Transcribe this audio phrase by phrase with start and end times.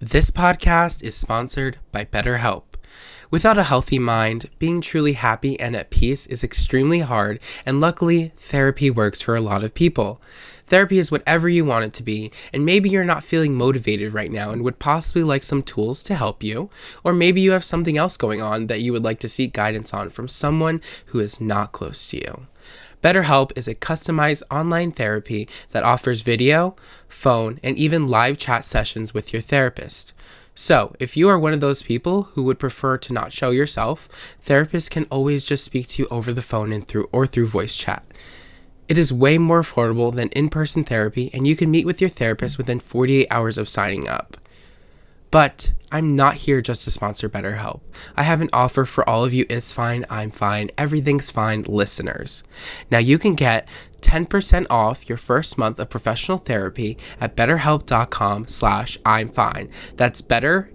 [0.00, 2.62] This podcast is sponsored by BetterHelp.
[3.32, 8.30] Without a healthy mind, being truly happy and at peace is extremely hard, and luckily,
[8.36, 10.22] therapy works for a lot of people.
[10.66, 14.30] Therapy is whatever you want it to be, and maybe you're not feeling motivated right
[14.30, 16.70] now and would possibly like some tools to help you,
[17.02, 19.92] or maybe you have something else going on that you would like to seek guidance
[19.92, 22.46] on from someone who is not close to you.
[23.02, 26.74] BetterHelp is a customized online therapy that offers video,
[27.06, 30.12] phone, and even live chat sessions with your therapist.
[30.54, 34.08] So, if you are one of those people who would prefer to not show yourself,
[34.44, 37.76] therapists can always just speak to you over the phone and through or through voice
[37.76, 38.04] chat.
[38.88, 42.58] It is way more affordable than in-person therapy and you can meet with your therapist
[42.58, 44.36] within 48 hours of signing up.
[45.30, 47.80] But I'm not here just to sponsor BetterHelp.
[48.16, 52.42] I have an offer for all of you It's Fine, I'm Fine, Everything's Fine listeners.
[52.90, 53.68] Now you can get
[54.00, 59.70] 10% off your first month of professional therapy at betterhelp.com slash I'm fine.
[59.96, 60.70] That's better,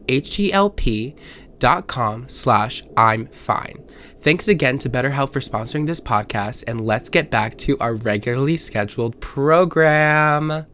[1.87, 3.83] com slash I'm fine.
[4.19, 8.57] Thanks again to BetterHelp for sponsoring this podcast, and let's get back to our regularly
[8.57, 10.65] scheduled program.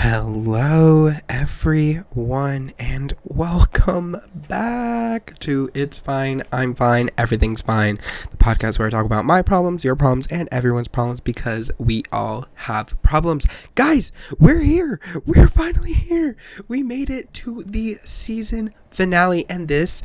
[0.00, 7.98] Hello, everyone, and welcome back to It's Fine, I'm Fine, Everything's Fine,
[8.30, 12.04] the podcast where I talk about my problems, your problems, and everyone's problems because we
[12.12, 13.46] all have problems.
[13.74, 15.00] Guys, we're here.
[15.24, 16.36] We're finally here.
[16.68, 20.02] We made it to the season finale, and this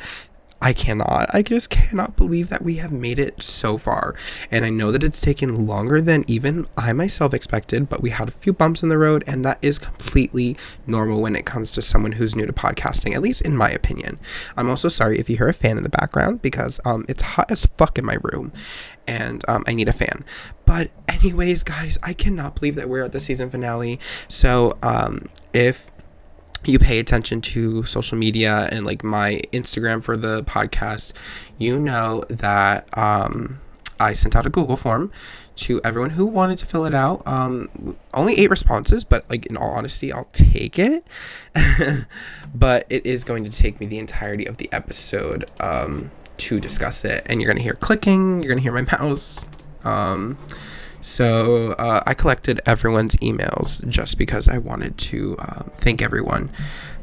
[0.62, 1.34] I cannot.
[1.34, 4.16] I just cannot believe that we have made it so far.
[4.52, 8.28] And I know that it's taken longer than even I myself expected, but we had
[8.28, 11.82] a few bumps in the road, and that is completely normal when it comes to
[11.82, 14.20] someone who's new to podcasting, at least in my opinion.
[14.56, 17.50] I'm also sorry if you hear a fan in the background because um, it's hot
[17.50, 18.52] as fuck in my room
[19.08, 20.24] and um, I need a fan.
[20.66, 24.00] But, anyways, guys, I cannot believe that we're at the season finale.
[24.28, 25.91] So, um, if
[26.66, 31.14] you pay attention to social media and like my Instagram for the podcast,
[31.58, 33.60] you know that um,
[34.00, 35.12] I sent out a Google form
[35.58, 37.26] to everyone who wanted to fill it out.
[37.28, 41.06] Um, only eight responses, but like in all honesty, I'll take it.
[42.54, 47.06] but it is going to take me the entirety of the episode um, to discuss
[47.06, 48.42] it, and you're gonna hear clicking.
[48.42, 49.48] You're gonna hear my mouse.
[49.84, 50.38] Um,
[51.02, 56.52] so uh, I collected everyone's emails just because I wanted to uh, thank everyone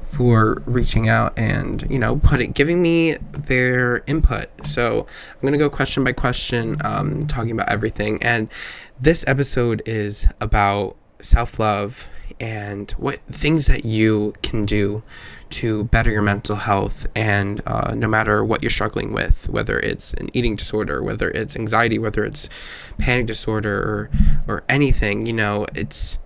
[0.09, 4.49] for reaching out and you know putting giving me their input.
[4.67, 8.23] So I'm gonna go question by question, um, talking about everything.
[8.23, 8.49] And
[9.01, 12.09] this episode is about self love
[12.41, 15.03] and what things that you can do
[15.51, 20.13] to better your mental health and uh, no matter what you're struggling with whether it's
[20.15, 22.49] an eating disorder whether it's anxiety whether it's
[22.99, 24.11] panic disorder or,
[24.47, 26.19] or anything you know it's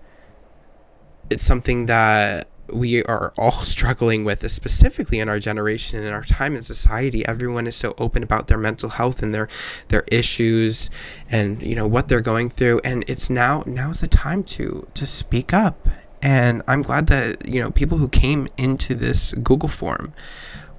[1.29, 6.23] it's something that we are all struggling with specifically in our generation and in our
[6.23, 9.47] time in society everyone is so open about their mental health and their
[9.89, 10.89] their issues
[11.29, 12.79] and you know what they're going through.
[12.83, 15.87] And it's now now is the time to to speak up.
[16.21, 20.13] And I'm glad that, you know, people who came into this Google form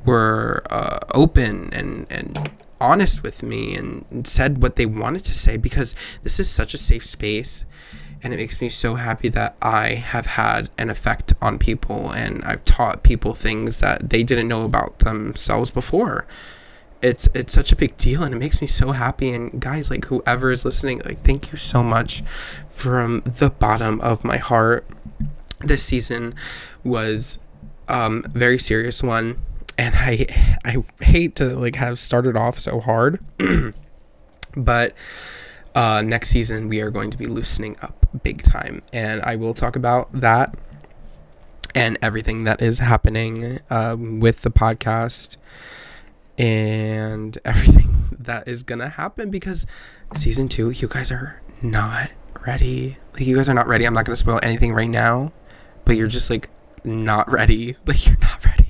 [0.06, 5.58] were uh, open and, and honest with me and said what they wanted to say
[5.58, 7.66] because this is such a safe space
[8.24, 12.42] and it makes me so happy that I have had an effect on people and
[12.44, 16.26] I've taught people things that they didn't know about themselves before.
[17.02, 19.30] It's it's such a big deal and it makes me so happy.
[19.30, 22.24] And guys like whoever is listening like thank you so much
[22.66, 24.86] from the bottom of my heart.
[25.60, 26.34] This season
[26.82, 27.38] was
[27.88, 29.36] um very serious one.
[29.76, 33.22] And I I hate to like have started off so hard.
[34.56, 34.94] But
[35.74, 39.54] uh next season we are going to be loosening up big time and I will
[39.54, 40.54] talk about that
[41.74, 45.36] and everything that is happening um, with the podcast
[46.38, 49.66] and everything that is gonna happen because
[50.14, 52.10] season two you guys are not
[52.46, 55.32] ready like you guys are not ready i'm not gonna spoil anything right now
[55.84, 56.48] but you're just like
[56.84, 57.76] not ready.
[57.86, 58.63] Like you're not ready.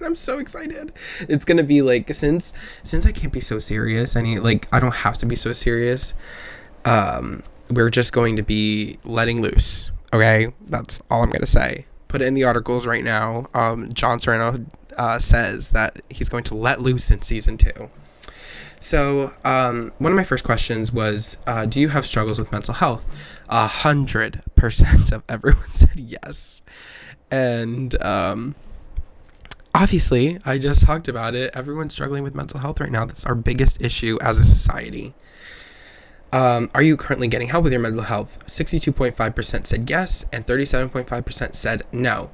[0.00, 0.92] And I'm so excited.
[1.20, 2.52] It's gonna be like since
[2.82, 4.16] since I can't be so serious.
[4.16, 6.14] I need like I don't have to be so serious.
[6.84, 9.90] Um, we're just going to be letting loose.
[10.12, 11.86] Okay, that's all I'm gonna say.
[12.08, 13.48] Put it in the articles right now.
[13.54, 14.64] Um, John Serrano
[14.96, 17.90] uh, says that he's going to let loose in season two.
[18.80, 22.74] So, um, one of my first questions was uh, Do you have struggles with mental
[22.74, 23.06] health?
[23.48, 26.62] A hundred percent of everyone said yes.
[27.30, 28.54] And um,
[29.74, 31.50] obviously, I just talked about it.
[31.54, 33.04] Everyone's struggling with mental health right now.
[33.04, 35.14] That's our biggest issue as a society.
[36.32, 38.46] Um, are you currently getting help with your mental health?
[38.46, 42.30] 62.5% said yes, and 37.5% said no.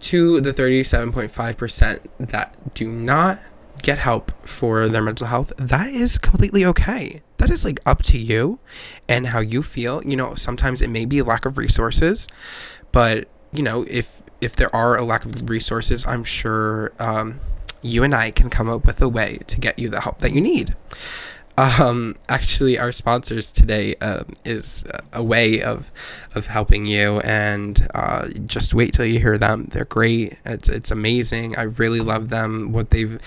[0.00, 3.40] to the 37.5% that do not
[3.82, 7.22] get help for their mental health, that is completely okay.
[7.38, 8.58] That is like up to you
[9.08, 10.02] and how you feel.
[10.04, 12.26] You know, sometimes it may be a lack of resources,
[12.92, 17.40] but you know, if if there are a lack of resources, I'm sure um,
[17.82, 20.32] you and I can come up with a way to get you the help that
[20.32, 20.74] you need.
[21.58, 25.90] Um, actually, our sponsors today um, is a way of
[26.34, 29.68] of helping you, and uh, just wait till you hear them.
[29.72, 30.36] They're great.
[30.44, 31.56] It's it's amazing.
[31.56, 32.72] I really love them.
[32.72, 33.18] What they've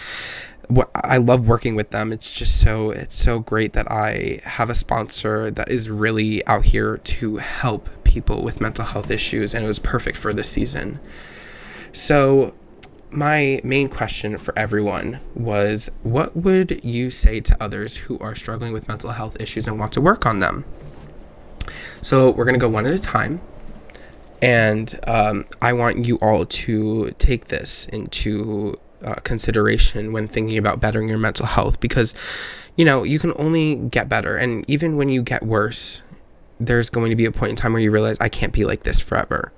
[0.67, 2.13] what I love working with them.
[2.13, 6.65] It's just so it's so great that I have a sponsor that is really out
[6.65, 10.99] here to help people with mental health issues, and it was perfect for this season.
[11.93, 12.53] So
[13.11, 18.73] my main question for everyone was what would you say to others who are struggling
[18.73, 20.65] with mental health issues and want to work on them?
[22.01, 23.41] So we're going to go one at a time.
[24.41, 30.79] And um, I want you all to take this into uh, consideration when thinking about
[30.79, 32.15] bettering your mental health because,
[32.75, 34.37] you know, you can only get better.
[34.37, 36.01] And even when you get worse,
[36.59, 38.83] there's going to be a point in time where you realize I can't be like
[38.83, 39.51] this forever.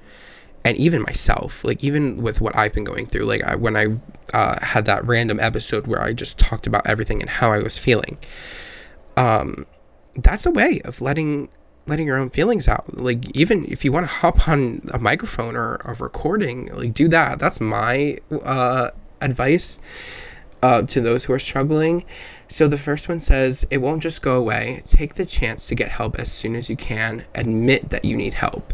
[0.63, 3.87] And even myself like even with what i've been going through like I, when i
[4.31, 7.79] uh, had that random episode where i just talked about everything and how i was
[7.79, 8.19] feeling
[9.17, 9.65] um
[10.15, 11.49] that's a way of letting
[11.87, 12.97] letting your own feelings out.
[12.97, 17.07] Like even if you want to hop on a microphone or a recording like do
[17.09, 17.39] that.
[17.39, 19.79] That's my uh advice
[20.61, 22.05] uh, to those who are struggling.
[22.47, 24.81] So the first one says, it won't just go away.
[24.85, 27.25] Take the chance to get help as soon as you can.
[27.33, 28.73] Admit that you need help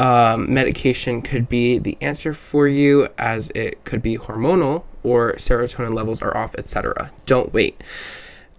[0.00, 5.94] um, medication could be the answer for you, as it could be hormonal or serotonin
[5.94, 7.10] levels are off, etc.
[7.26, 7.82] Don't wait.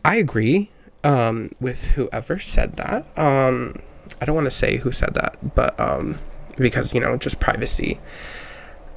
[0.04, 0.72] I agree
[1.04, 3.06] um, with whoever said that.
[3.18, 3.82] Um,
[4.22, 6.20] I don't want to say who said that, but um,
[6.58, 8.00] because you know, just privacy.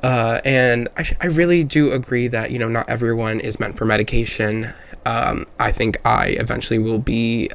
[0.02, 3.84] Uh, and I, I really do agree that you know not everyone is meant for
[3.84, 4.72] medication.
[5.04, 7.50] Um, I think I eventually will be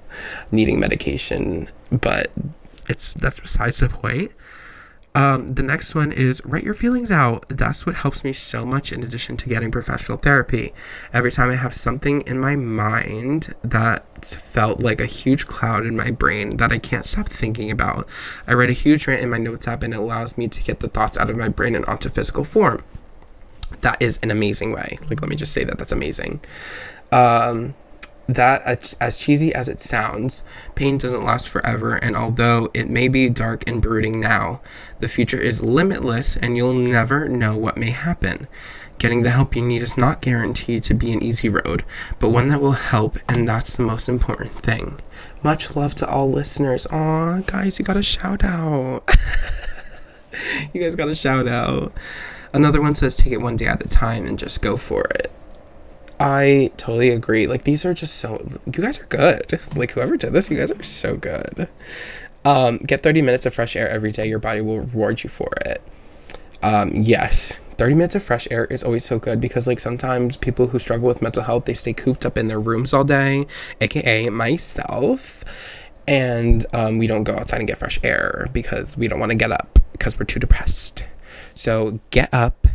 [0.50, 2.30] needing medication, but
[2.88, 4.32] it's that's besides the point.
[5.18, 7.44] Um, the next one is write your feelings out.
[7.48, 10.72] That's what helps me so much in addition to getting professional therapy.
[11.12, 15.96] Every time I have something in my mind that felt like a huge cloud in
[15.96, 18.08] my brain that I can't stop thinking about,
[18.46, 20.78] I write a huge rant in my notes app and it allows me to get
[20.78, 22.84] the thoughts out of my brain and onto physical form.
[23.80, 25.00] That is an amazing way.
[25.10, 26.42] Like, let me just say that that's amazing.
[27.10, 27.74] Um,
[28.28, 30.42] that, as cheesy as it sounds,
[30.74, 34.60] pain doesn't last forever, and although it may be dark and brooding now,
[35.00, 38.46] the future is limitless and you'll never know what may happen.
[38.98, 41.84] Getting the help you need is not guaranteed to be an easy road,
[42.18, 45.00] but one that will help, and that's the most important thing.
[45.42, 46.86] Much love to all listeners.
[46.90, 49.08] Aw, guys, you got a shout out.
[50.74, 51.92] you guys got a shout out.
[52.52, 55.30] Another one says take it one day at a time and just go for it.
[56.20, 57.46] I totally agree.
[57.46, 59.60] Like these are just so you guys are good.
[59.76, 61.68] Like whoever did this, you guys are so good.
[62.44, 64.26] Um, get 30 minutes of fresh air every day.
[64.26, 65.82] Your body will reward you for it.
[66.62, 70.68] Um, yes, 30 minutes of fresh air is always so good because like sometimes people
[70.68, 73.46] who struggle with mental health, they stay cooped up in their rooms all day,
[73.80, 75.44] aka myself.
[76.06, 79.36] And um, we don't go outside and get fresh air because we don't want to
[79.36, 81.04] get up because we're too depressed.
[81.54, 82.66] So get up,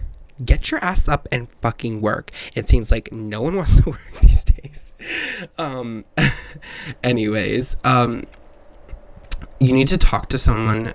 [0.43, 2.31] get your ass up and fucking work.
[2.55, 4.93] It seems like no one wants to work these days.
[5.57, 6.05] Um,
[7.03, 8.25] anyways, um,
[9.59, 10.93] you need to talk to someone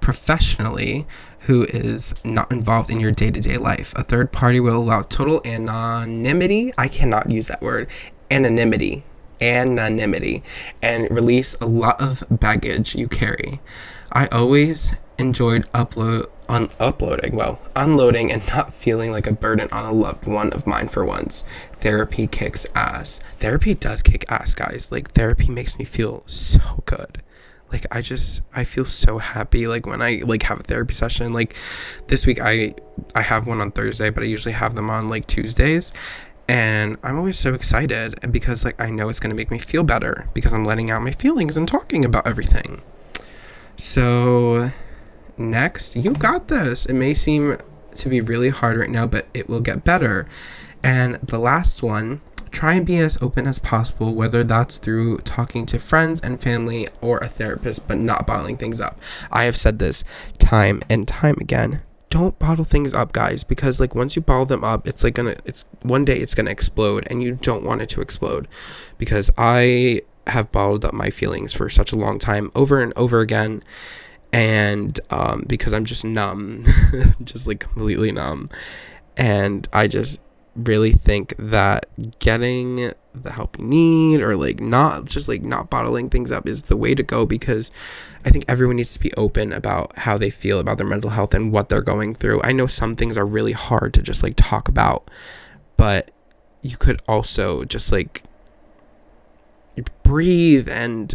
[0.00, 1.06] professionally
[1.40, 3.92] who is not involved in your day to day life.
[3.96, 6.72] A third party will allow total anonymity.
[6.76, 7.88] I cannot use that word.
[8.30, 9.04] Anonymity.
[9.40, 10.42] Anonymity.
[10.82, 13.60] And release a lot of baggage you carry.
[14.12, 19.84] I always enjoyed upload on uploading, well, unloading and not feeling like a burden on
[19.84, 21.44] a loved one of mine for once.
[21.72, 23.20] Therapy kicks ass.
[23.38, 24.92] Therapy does kick ass, guys.
[24.92, 27.22] Like therapy makes me feel so good.
[27.72, 31.32] Like I just I feel so happy like when I like have a therapy session.
[31.32, 31.54] Like
[32.06, 32.74] this week I
[33.14, 35.92] I have one on Thursday, but I usually have them on like Tuesdays.
[36.48, 39.82] And I'm always so excited because like I know it's going to make me feel
[39.82, 42.82] better because I'm letting out my feelings and talking about everything.
[43.76, 44.70] So
[45.38, 45.96] next.
[45.96, 46.86] You got this.
[46.86, 47.58] It may seem
[47.96, 50.28] to be really hard right now, but it will get better.
[50.82, 55.66] And the last one, try and be as open as possible, whether that's through talking
[55.66, 59.00] to friends and family or a therapist, but not bottling things up.
[59.30, 60.04] I have said this
[60.38, 61.82] time and time again.
[62.08, 65.36] Don't bottle things up, guys, because like once you bottle them up, it's like gonna,
[65.44, 68.48] it's one day it's gonna explode, and you don't want it to explode.
[68.96, 73.20] Because I have bottled up my feelings for such a long time over and over
[73.20, 73.62] again
[74.32, 76.64] and um, because I'm just numb,
[77.24, 78.48] just like completely numb,
[79.16, 80.18] and I just
[80.54, 81.86] really think that
[82.18, 86.64] getting the help you need or like not just like not bottling things up is
[86.64, 87.70] the way to go because
[88.24, 91.34] I think everyone needs to be open about how they feel about their mental health
[91.34, 92.40] and what they're going through.
[92.42, 95.10] I know some things are really hard to just like talk about,
[95.76, 96.10] but
[96.62, 98.22] you could also just like
[100.02, 101.14] breathe and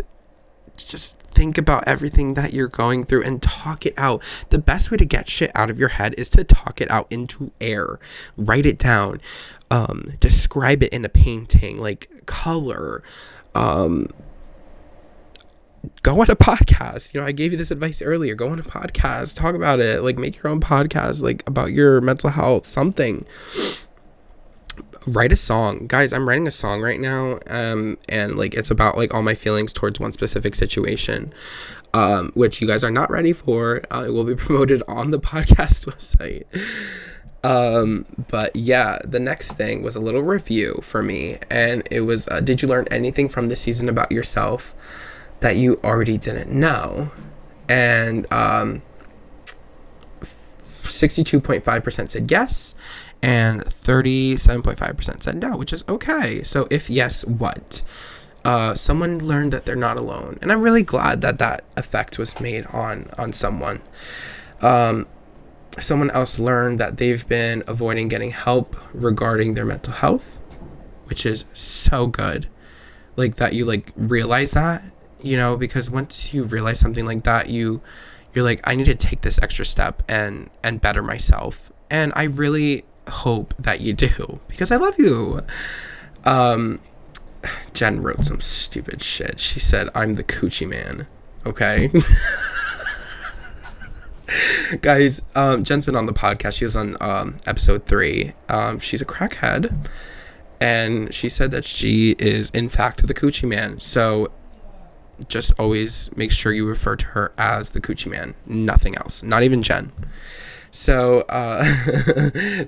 [0.83, 4.23] just think about everything that you're going through and talk it out.
[4.49, 7.07] The best way to get shit out of your head is to talk it out
[7.09, 7.99] into air.
[8.37, 9.21] Write it down.
[9.69, 13.03] Um, describe it in a painting, like color.
[13.55, 14.07] Um,
[16.03, 17.13] go on a podcast.
[17.13, 18.35] You know, I gave you this advice earlier.
[18.35, 22.01] Go on a podcast, talk about it, like make your own podcast, like about your
[22.01, 23.25] mental health, something
[25.05, 25.87] write a song.
[25.87, 29.35] Guys i'm writing a song right now um and like it's about like all my
[29.35, 31.33] feelings towards one specific situation
[31.93, 33.81] um which you guys are not ready for.
[33.91, 36.45] Uh, it will be promoted on the podcast website.
[37.43, 42.27] Um but yeah the next thing was a little review for me and it was
[42.27, 44.75] uh, did you learn anything from this season about yourself
[45.39, 47.11] that you already didn't know?
[47.67, 48.83] And um
[50.83, 52.75] 62.5% said yes
[53.21, 56.43] and 37.5% said no, which is okay.
[56.43, 57.81] So if yes, what?
[58.43, 62.39] Uh, someone learned that they're not alone, and I'm really glad that that effect was
[62.39, 63.81] made on on someone.
[64.61, 65.05] Um,
[65.79, 70.39] someone else learned that they've been avoiding getting help regarding their mental health,
[71.05, 72.47] which is so good.
[73.15, 74.83] Like that, you like realize that
[75.21, 77.81] you know because once you realize something like that, you
[78.33, 81.71] you're like I need to take this extra step and and better myself.
[81.91, 85.41] And I really hope that you do because I love you.
[86.25, 86.79] Um,
[87.73, 89.39] Jen wrote some stupid shit.
[89.39, 91.07] She said, I'm the coochie man.
[91.45, 91.91] Okay.
[94.81, 96.53] Guys, um, Jen's been on the podcast.
[96.57, 98.33] She was on um, episode three.
[98.47, 99.87] Um, she's a crackhead.
[100.59, 103.79] And she said that she is, in fact, the coochie man.
[103.79, 104.31] So
[105.27, 108.35] just always make sure you refer to her as the coochie man.
[108.45, 109.23] Nothing else.
[109.23, 109.91] Not even Jen.
[110.71, 111.63] So uh,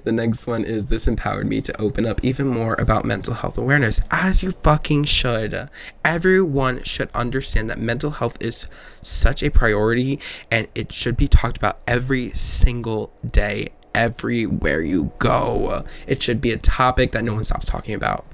[0.03, 3.57] the next one is this empowered me to open up even more about mental health
[3.57, 5.69] awareness, as you fucking should.
[6.03, 8.67] Everyone should understand that mental health is
[9.01, 10.19] such a priority
[10.51, 15.86] and it should be talked about every single day, everywhere you go.
[16.05, 18.25] It should be a topic that no one stops talking about.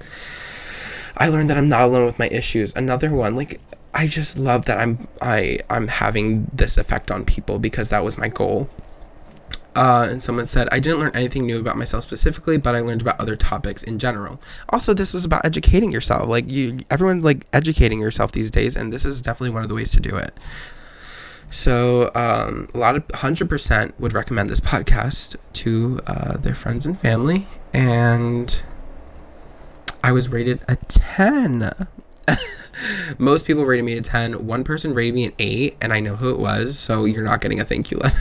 [1.15, 2.75] I learned that I'm not alone with my issues.
[2.75, 3.61] Another one, like
[3.93, 8.17] I just love that I'm I I'm having this effect on people because that was
[8.17, 8.69] my goal.
[9.79, 13.00] Uh, and someone said, I didn't learn anything new about myself specifically, but I learned
[13.00, 14.41] about other topics in general.
[14.67, 16.27] Also, this was about educating yourself.
[16.27, 19.75] Like you, everyone like educating yourself these days, and this is definitely one of the
[19.75, 20.33] ways to do it.
[21.50, 26.86] So, um, a lot of hundred percent would recommend this podcast to uh, their friends
[26.86, 28.62] and family, and
[30.03, 31.71] I was rated a ten.
[33.17, 34.45] Most people rated me a ten.
[34.45, 36.77] One person rated me an eight, and I know who it was.
[36.77, 38.17] So you're not getting a thank you letter.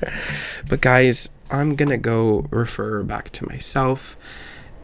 [0.68, 4.16] but guys, I'm gonna go refer back to myself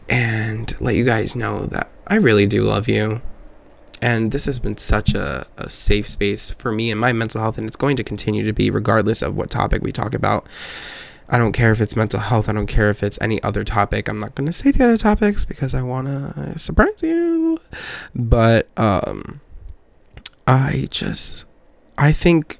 [0.09, 3.21] and let you guys know that I really do love you.
[4.01, 7.57] And this has been such a, a safe space for me and my mental health,
[7.57, 10.45] and it's going to continue to be regardless of what topic we talk about.
[11.27, 12.47] I don't care if it's mental health.
[12.47, 14.07] I don't care if it's any other topic.
[14.07, 17.59] I'm not going to say the other topics because I want to surprise you.
[18.13, 19.41] But um
[20.47, 21.45] I just
[21.97, 22.59] I think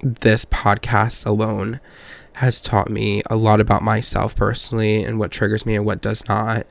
[0.00, 1.80] this podcast alone
[2.34, 6.28] has taught me a lot about myself personally and what triggers me and what does
[6.28, 6.66] not.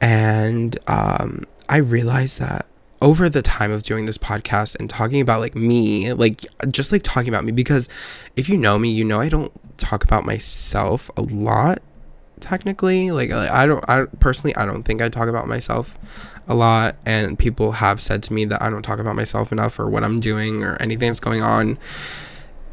[0.00, 2.66] And um, I realized that
[3.02, 7.02] over the time of doing this podcast and talking about like me, like just like
[7.02, 7.88] talking about me, because
[8.36, 11.82] if you know me, you know I don't talk about myself a lot
[12.40, 13.10] technically.
[13.10, 15.98] Like i don't i personally i don't think i talk about myself
[16.46, 16.96] a lot.
[17.04, 20.04] And people have said to me that i don't talk about myself enough or what
[20.04, 21.78] i'm doing or anything that's going on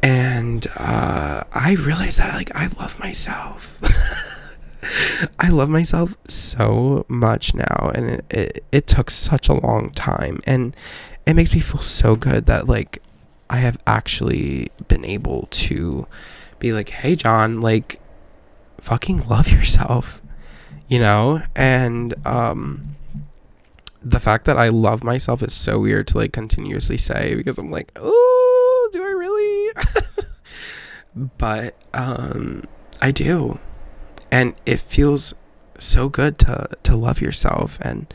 [0.04, 3.80] and uh, I realized that like I love myself.
[5.40, 10.40] I love myself so much now, and it, it it took such a long time,
[10.46, 10.76] and
[11.24, 13.02] it makes me feel so good that like
[13.48, 16.06] I have actually been able to
[16.58, 17.98] be like, hey John, like
[18.82, 20.20] fucking love yourself,
[20.86, 22.94] you know, and um
[24.02, 27.70] the fact that I love myself is so weird to like continuously say because I'm
[27.70, 28.43] like, oh?
[31.38, 32.64] but um,
[33.00, 33.58] I do,
[34.30, 35.34] and it feels
[35.78, 38.12] so good to to love yourself, and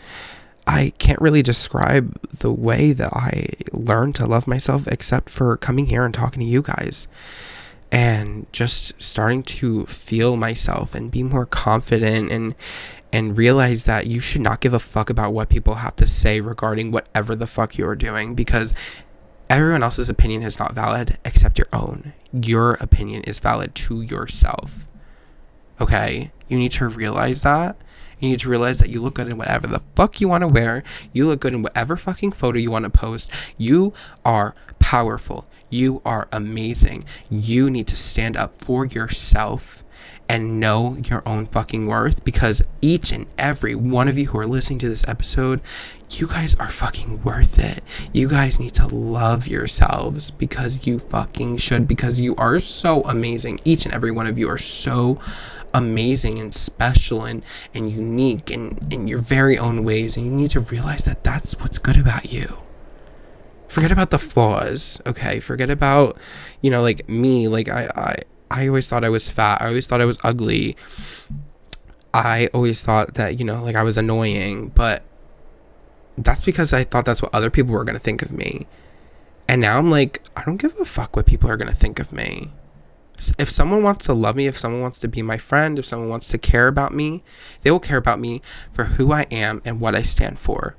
[0.68, 5.88] I can't really describe the way that I learned to love myself except for coming
[5.88, 7.08] here and talking to you guys
[7.92, 12.56] and just starting to feel myself and be more confident and
[13.12, 16.40] and realize that you should not give a fuck about what people have to say
[16.40, 18.76] regarding whatever the fuck you're doing because
[19.50, 22.14] everyone else's opinion is not valid except your own.
[22.32, 24.88] Your opinion is valid to yourself.
[25.82, 26.32] Okay?
[26.48, 27.78] You need to realize that.
[28.20, 30.48] You need to realize that you look good in whatever the fuck you want to
[30.48, 30.84] wear.
[31.14, 33.32] You look good in whatever fucking photo you want to post.
[33.58, 33.94] You
[34.26, 35.48] are powerful.
[35.70, 37.06] You are amazing.
[37.30, 39.84] You need to stand up for yourself
[40.30, 44.46] and know your own fucking worth because each and every one of you who are
[44.46, 45.60] listening to this episode,
[46.12, 47.84] you guys are fucking worth it.
[48.14, 53.60] You guys need to love yourselves because you fucking should because you are so amazing.
[53.66, 55.20] Each and every one of you are so
[55.74, 60.16] amazing and special and, and unique and in your very own ways.
[60.16, 62.60] And you need to realize that that's what's good about you
[63.68, 66.18] forget about the flaws okay forget about
[66.60, 68.16] you know like me like i i
[68.52, 69.62] I always thought I was fat.
[69.62, 70.76] I always thought I was ugly.
[72.14, 75.04] I always thought that, you know, like I was annoying, but
[76.18, 78.68] that's because I thought that's what other people were going to think of me.
[79.48, 82.00] And now I'm like, I don't give a fuck what people are going to think
[82.00, 82.52] of me.
[83.38, 86.10] If someone wants to love me, if someone wants to be my friend, if someone
[86.10, 87.24] wants to care about me,
[87.62, 88.42] they will care about me
[88.72, 90.76] for who I am and what I stand for.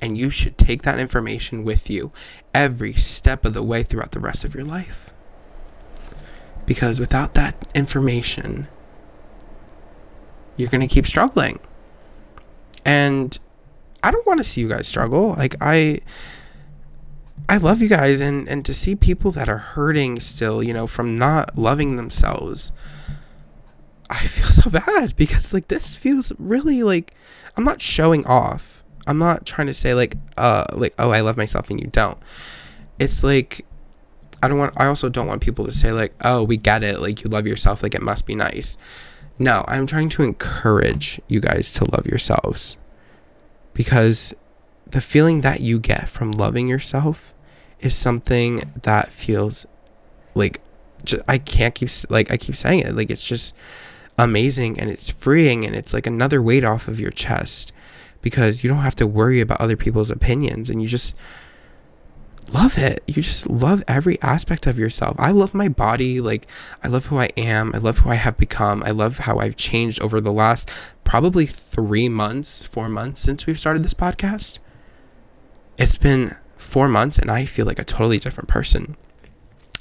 [0.00, 2.12] And you should take that information with you
[2.54, 5.12] every step of the way throughout the rest of your life.
[6.68, 8.68] Because without that information,
[10.58, 11.60] you're going to keep struggling.
[12.84, 13.38] And
[14.02, 15.30] I don't want to see you guys struggle.
[15.30, 16.02] Like I
[17.48, 20.86] I love you guys and and to see people that are hurting still, you know,
[20.86, 22.70] from not loving themselves.
[24.10, 27.14] I feel so bad because like this feels really like
[27.56, 28.84] I'm not showing off.
[29.06, 32.18] I'm not trying to say like uh like oh I love myself and you don't.
[32.98, 33.64] It's like
[34.42, 37.00] I don't want I also don't want people to say like, "Oh, we get it.
[37.00, 38.76] Like you love yourself, like it must be nice."
[39.38, 42.76] No, I'm trying to encourage you guys to love yourselves.
[43.72, 44.34] Because
[44.90, 47.32] the feeling that you get from loving yourself
[47.78, 49.66] is something that feels
[50.34, 50.60] like
[51.04, 52.94] just, I can't keep like I keep saying it.
[52.96, 53.54] Like it's just
[54.18, 57.72] amazing and it's freeing and it's like another weight off of your chest
[58.20, 61.14] because you don't have to worry about other people's opinions and you just
[62.48, 63.02] love it.
[63.06, 65.16] You just love every aspect of yourself.
[65.18, 66.20] I love my body.
[66.20, 66.46] Like,
[66.82, 67.74] I love who I am.
[67.74, 68.82] I love who I have become.
[68.84, 70.70] I love how I've changed over the last
[71.04, 74.58] probably three months, four months since we've started this podcast.
[75.78, 78.96] It's been four months and I feel like a totally different person.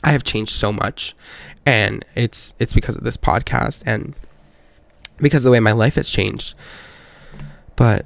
[0.04, 1.16] I have changed so much
[1.66, 4.14] and it's it's because of this podcast and
[5.18, 6.54] because of the way my life has changed.
[7.76, 8.06] But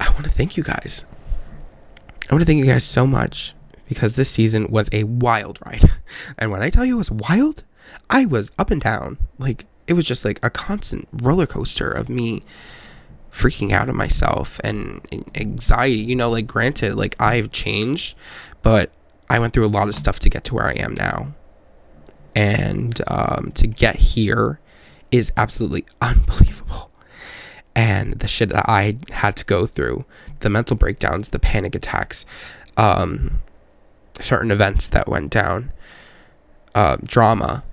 [0.00, 1.04] I want to thank you guys.
[2.28, 3.54] I want to thank you guys so much
[3.88, 5.90] because this season was a wild ride.
[6.38, 7.62] And when I tell you it was wild,
[8.08, 9.18] I was up and down.
[9.38, 12.42] Like it was just like a constant roller coaster of me
[13.30, 16.00] freaking out of myself and anxiety.
[16.00, 18.16] You know, like granted, like I've changed,
[18.62, 18.90] but
[19.28, 21.34] I went through a lot of stuff to get to where I am now.
[22.34, 24.60] And um, to get here
[25.10, 26.90] is absolutely unbelievable.
[27.74, 30.06] And the shit that I had to go through,
[30.40, 32.24] the mental breakdowns, the panic attacks,
[32.78, 33.40] um,
[34.20, 35.72] certain events that went down,
[36.74, 37.64] uh, drama,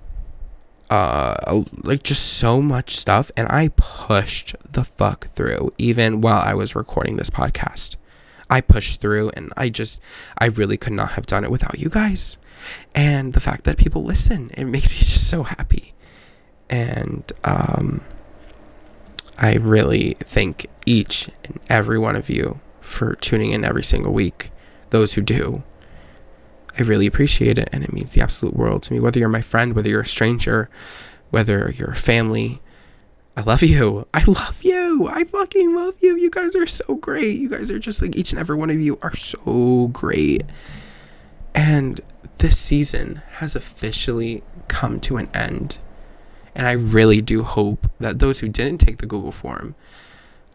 [0.90, 3.30] uh, like just so much stuff.
[3.36, 7.96] And I pushed the fuck through even while I was recording this podcast.
[8.50, 10.00] I pushed through and I just,
[10.38, 12.36] I really could not have done it without you guys.
[12.94, 15.94] And the fact that people listen, it makes me just so happy.
[16.68, 18.02] And, um,
[19.36, 24.50] I really thank each and every one of you for tuning in every single week.
[24.90, 25.64] Those who do,
[26.78, 29.00] I really appreciate it and it means the absolute world to me.
[29.00, 30.68] Whether you're my friend, whether you're a stranger,
[31.30, 32.60] whether you're family,
[33.36, 34.06] I love you.
[34.14, 35.08] I love you.
[35.08, 36.16] I fucking love you.
[36.16, 37.38] You guys are so great.
[37.38, 40.44] You guys are just like each and every one of you are so great.
[41.54, 42.00] And
[42.38, 45.78] this season has officially come to an end.
[46.54, 49.74] And I really do hope that those who didn't take the Google form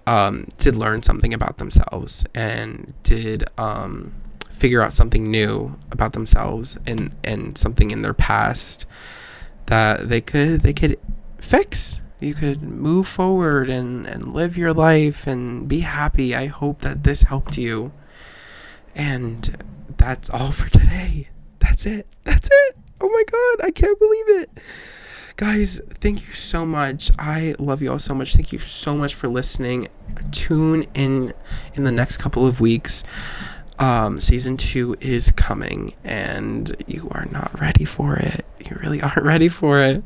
[0.08, 4.14] um, did learn something about themselves and did um,
[4.60, 8.86] figure out something new about themselves and and something in their past
[9.68, 11.00] that they could they could
[11.38, 16.82] fix you could move forward and and live your life and be happy i hope
[16.82, 17.94] that this helped you
[18.94, 19.64] and
[19.98, 24.50] that's all for today that's it that's it oh my god i can't believe it
[25.40, 27.12] guys, thank you so much.
[27.18, 28.36] I love you all so much.
[28.36, 29.88] Thank you so much for listening.
[30.32, 31.34] Tune in
[31.74, 33.06] in the next couple of weeks.
[33.80, 38.46] Um, season two is coming, and you are not ready for it.
[38.60, 40.04] You really aren't ready for it.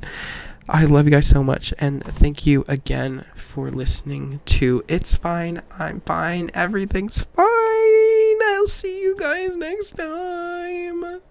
[0.70, 5.62] I love you guys so much, and thank you again for listening to It's Fine,
[5.78, 8.42] I'm Fine, Everything's Fine.
[8.46, 11.22] I'll see you guys next time.